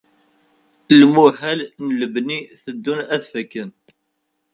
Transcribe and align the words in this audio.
Imuhal 1.03 1.59
n 1.85 1.87
lebni 1.99 2.39
teddun 2.63 2.99
ad 3.13 3.23
fakken. 3.31 3.69